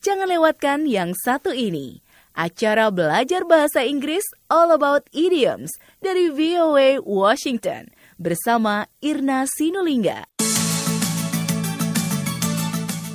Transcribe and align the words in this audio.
Jangan 0.00 0.32
lewatkan 0.32 0.88
yang 0.88 1.12
satu 1.12 1.52
ini. 1.52 2.00
Acara 2.32 2.88
belajar 2.88 3.44
bahasa 3.44 3.84
Inggris 3.84 4.24
All 4.48 4.72
About 4.72 5.04
Idioms 5.12 5.76
dari 6.00 6.32
VOA 6.32 7.04
Washington 7.04 7.92
bersama 8.16 8.88
Irna 9.04 9.44
Sinulinga. 9.44 10.24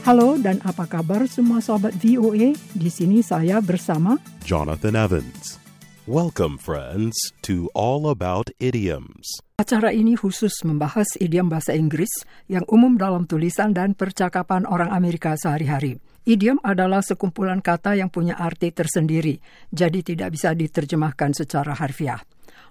Halo 0.06 0.38
dan 0.38 0.62
apa 0.62 0.86
kabar 0.86 1.26
semua 1.26 1.58
sobat 1.58 1.98
VOA? 1.98 2.54
Di 2.78 2.90
sini 2.94 3.26
saya 3.26 3.66
bersama 3.66 4.22
Jonathan 4.46 4.94
Evans. 4.94 5.58
Welcome, 6.06 6.62
friends, 6.62 7.18
to 7.50 7.66
All 7.74 8.06
About 8.14 8.54
Idioms. 8.62 9.42
Acara 9.58 9.90
ini 9.90 10.14
khusus 10.14 10.54
membahas 10.62 11.18
idiom 11.18 11.50
bahasa 11.50 11.74
Inggris 11.74 12.14
yang 12.46 12.62
umum 12.70 12.94
dalam 12.94 13.26
tulisan 13.26 13.74
dan 13.74 13.98
percakapan 13.98 14.70
orang 14.70 14.94
Amerika 14.94 15.34
sehari-hari. 15.34 15.98
Idiom 16.26 16.58
adalah 16.66 17.06
sekumpulan 17.06 17.62
kata 17.62 17.94
yang 17.94 18.10
punya 18.10 18.34
arti 18.34 18.74
tersendiri, 18.74 19.38
jadi 19.70 20.02
tidak 20.02 20.34
bisa 20.34 20.58
diterjemahkan 20.58 21.38
secara 21.38 21.78
harfiah. 21.78 22.18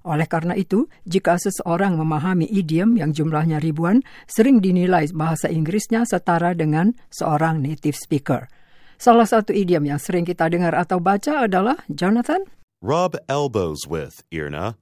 Oleh 0.05 0.27
karena 0.27 0.59
itu, 0.59 0.91
jika 1.07 1.39
seseorang 1.39 1.95
memahami 1.97 2.51
idiom 2.51 2.99
yang 2.99 3.15
jumlahnya 3.15 3.63
ribuan, 3.63 4.03
sering 4.27 4.59
dinilai 4.59 5.09
bahasa 5.15 5.49
Inggrisnya 5.49 6.03
setara 6.05 6.53
dengan 6.53 6.93
seorang 7.15 7.63
native 7.63 7.97
speaker. 7.97 8.51
Salah 8.99 9.25
satu 9.25 9.55
idiom 9.55 9.87
yang 9.87 10.03
sering 10.03 10.27
kita 10.27 10.51
dengar 10.51 10.75
atau 10.75 10.99
baca 10.99 11.47
adalah 11.47 11.79
Jonathan. 11.87 12.43
Rub 12.85 13.17
elbows 13.33 13.89
with, 13.89 14.21
Irna. 14.35 14.77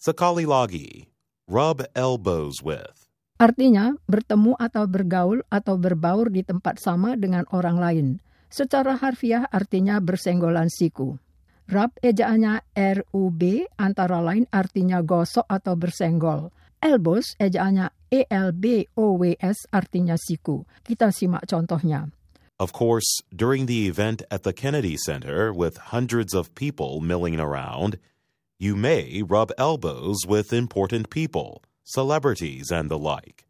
Sekali 0.00 0.48
lagi. 0.48 1.12
Rub 1.50 1.84
elbows 1.92 2.64
with. 2.64 3.11
Artinya, 3.42 3.98
bertemu 4.06 4.54
atau 4.54 4.86
bergaul 4.86 5.42
atau 5.50 5.74
berbaur 5.74 6.30
di 6.30 6.46
tempat 6.46 6.78
sama 6.78 7.18
dengan 7.18 7.42
orang 7.50 7.74
lain. 7.74 8.06
Secara 8.46 8.94
harfiah 8.94 9.50
artinya 9.50 9.98
bersenggolan 9.98 10.70
siku. 10.70 11.18
Rub 11.66 11.90
ejaannya 11.98 12.62
R-U-B 12.70 13.66
antara 13.82 14.22
lain 14.22 14.46
artinya 14.54 15.02
gosok 15.02 15.42
atau 15.50 15.74
bersenggol. 15.74 16.54
Elbows 16.78 17.34
ejaannya 17.42 17.90
E-L-B-O-W-S 18.14 19.74
artinya 19.74 20.14
siku. 20.14 20.62
Kita 20.86 21.10
simak 21.10 21.42
contohnya. 21.50 22.14
Of 22.62 22.70
course, 22.70 23.26
during 23.34 23.66
the 23.66 23.90
event 23.90 24.22
at 24.30 24.46
the 24.46 24.54
Kennedy 24.54 24.94
Center 24.94 25.50
with 25.50 25.90
hundreds 25.90 26.30
of 26.30 26.54
people 26.54 27.02
milling 27.02 27.42
around, 27.42 27.98
you 28.62 28.78
may 28.78 29.26
rub 29.26 29.50
elbows 29.58 30.22
with 30.28 30.54
important 30.54 31.10
people, 31.10 31.58
celebrities, 31.84 32.70
and 32.70 32.90
the 32.90 32.98
like. 32.98 33.46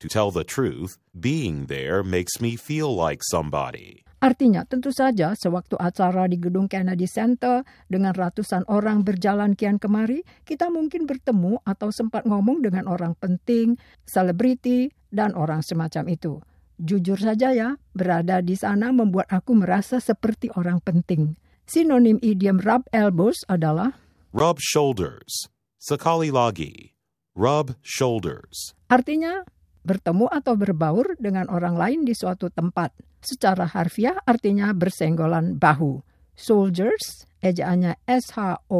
To 0.00 0.08
tell 0.08 0.30
the 0.30 0.44
truth, 0.44 0.98
being 1.16 1.66
there 1.66 2.04
makes 2.04 2.40
me 2.40 2.56
feel 2.56 2.92
like 2.92 3.24
somebody. 3.24 4.04
Artinya, 4.24 4.64
tentu 4.64 4.88
saja 4.88 5.36
sewaktu 5.36 5.76
acara 5.76 6.24
di 6.24 6.40
gedung 6.40 6.64
Kennedy 6.64 7.04
Center 7.04 7.60
dengan 7.92 8.16
ratusan 8.16 8.64
orang 8.72 9.04
berjalan 9.04 9.52
kian 9.52 9.76
kemari, 9.76 10.24
kita 10.48 10.72
mungkin 10.72 11.04
bertemu 11.04 11.60
atau 11.68 11.92
sempat 11.92 12.24
ngomong 12.24 12.64
dengan 12.64 12.88
orang 12.88 13.12
penting, 13.20 13.76
selebriti, 14.08 14.88
dan 15.12 15.36
orang 15.36 15.60
semacam 15.60 16.08
itu. 16.08 16.40
Jujur 16.80 17.20
saja 17.20 17.52
ya, 17.52 17.76
berada 17.92 18.40
di 18.40 18.56
sana 18.56 18.96
membuat 18.96 19.28
aku 19.28 19.52
merasa 19.60 20.00
seperti 20.00 20.48
orang 20.56 20.80
penting. 20.80 21.36
Sinonim 21.68 22.16
idiom 22.24 22.64
rub 22.64 22.88
elbows 22.96 23.44
adalah 23.44 23.92
Rub 24.32 24.56
shoulders. 24.58 25.52
Sekali 25.78 26.32
lagi. 26.32 26.93
Rub 27.34 27.74
shoulders. 27.82 28.78
artinya 28.86 29.42
bertemu 29.82 30.30
atau 30.30 30.54
berbaur 30.54 31.18
dengan 31.18 31.50
orang 31.50 31.74
lain 31.74 32.06
di 32.06 32.14
suatu 32.14 32.46
tempat. 32.46 32.94
Secara 33.20 33.66
harfiah 33.66 34.22
artinya 34.22 34.70
bersenggolan 34.70 35.58
bahu. 35.58 35.98
Soldiers, 36.38 37.26
ejaannya 37.42 37.98
S-H-O-U-L-D-E-R-S, 38.06 38.70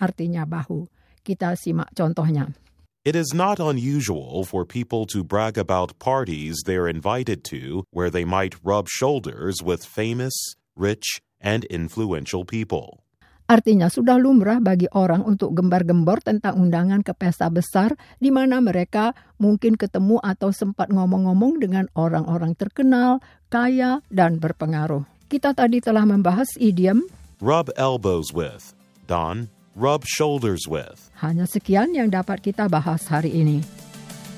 artinya 0.00 0.48
bahu. 0.48 0.88
Kita 1.20 1.52
simak 1.60 1.92
contohnya. 1.92 2.56
It 3.04 3.16
is 3.16 3.32
not 3.32 3.60
unusual 3.60 4.44
for 4.44 4.64
people 4.64 5.06
to 5.12 5.24
brag 5.24 5.56
about 5.56 5.96
parties 6.00 6.60
they're 6.64 6.88
invited 6.88 7.44
to 7.52 7.84
where 7.92 8.10
they 8.10 8.24
might 8.24 8.56
rub 8.64 8.88
shoulders 8.88 9.60
with 9.64 9.84
famous, 9.84 10.34
rich, 10.76 11.20
and 11.40 11.64
influential 11.72 12.44
people. 12.44 13.04
Artinya 13.48 13.88
sudah 13.88 14.20
lumrah 14.20 14.60
bagi 14.60 14.92
orang 14.92 15.24
untuk 15.24 15.56
gembar-gembor 15.56 16.20
tentang 16.20 16.60
undangan 16.60 17.00
ke 17.00 17.16
pesta 17.16 17.48
besar 17.48 17.96
di 18.20 18.28
mana 18.28 18.60
mereka 18.60 19.16
mungkin 19.40 19.80
ketemu 19.80 20.20
atau 20.20 20.52
sempat 20.52 20.92
ngomong-ngomong 20.92 21.56
dengan 21.56 21.88
orang-orang 21.96 22.52
terkenal, 22.52 23.24
kaya, 23.48 24.04
dan 24.12 24.36
berpengaruh. 24.36 25.08
Kita 25.32 25.56
tadi 25.56 25.80
telah 25.80 26.04
membahas 26.04 26.52
idiom 26.60 27.08
Rub 27.40 27.72
elbows 27.80 28.36
with. 28.36 28.76
Don, 29.08 29.48
rub 29.72 30.04
shoulders 30.04 30.68
with. 30.68 31.08
hanya 31.24 31.48
sekian 31.48 31.96
yang 31.96 32.12
dapat 32.12 32.44
kita 32.44 32.68
bahas 32.68 33.08
hari 33.08 33.32
ini. 33.32 33.64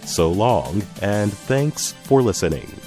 So 0.06 0.31
long, 0.31 0.87
and 1.03 1.34
thanks 1.50 1.99
for 2.06 2.22
listening. 2.22 2.80